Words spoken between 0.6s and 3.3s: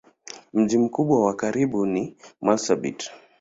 mkubwa wa karibu ni Marsabit.